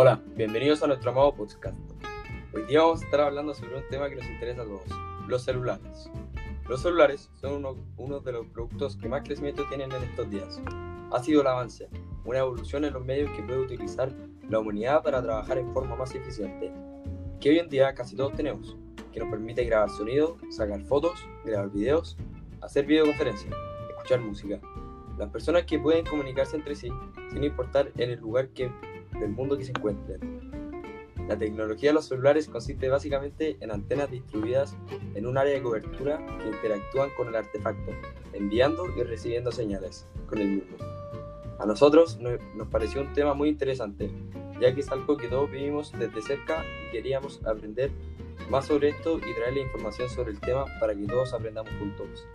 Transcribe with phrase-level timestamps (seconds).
[0.00, 1.76] Hola, bienvenidos a nuestro amado podcast.
[2.54, 4.84] Hoy día vamos a estar hablando sobre un tema que nos interesa a todos,
[5.26, 6.08] los celulares.
[6.68, 10.62] Los celulares son uno, uno de los productos que más crecimiento tienen en estos días.
[11.10, 11.88] Ha sido el avance,
[12.24, 14.12] una evolución en los medios que puede utilizar
[14.48, 16.72] la humanidad para trabajar en forma más eficiente,
[17.40, 18.76] que hoy en día casi todos tenemos,
[19.12, 22.16] que nos permite grabar sonido, sacar fotos, grabar videos,
[22.60, 23.52] hacer videoconferencias,
[23.90, 24.60] escuchar música.
[25.18, 26.88] Las personas que pueden comunicarse entre sí
[27.32, 28.70] sin importar en el lugar que,
[29.20, 30.20] del mundo que se encuentren.
[31.28, 34.74] La tecnología de los celulares consiste básicamente en antenas distribuidas
[35.14, 37.92] en un área de cobertura que interactúan con el artefacto,
[38.32, 40.76] enviando y recibiendo señales con el mismo.
[41.58, 44.10] A nosotros nos pareció un tema muy interesante,
[44.60, 47.90] ya que es algo que todos vivimos desde cerca y queríamos aprender
[48.48, 52.26] más sobre esto y traerle información sobre el tema para que todos aprendamos juntos.